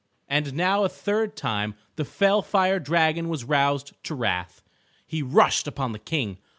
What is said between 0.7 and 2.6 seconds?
a third time the fell